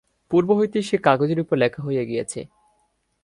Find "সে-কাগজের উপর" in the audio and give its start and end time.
0.83-1.55